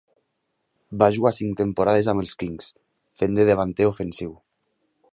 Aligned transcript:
Va 1.03 1.09
jugar 1.17 1.33
cinc 1.41 1.59
temporades 1.59 2.11
amb 2.15 2.25
els 2.25 2.33
Kings, 2.45 2.73
fent 3.23 3.41
de 3.41 3.49
davanter 3.51 3.91
ofensiu. 3.95 4.39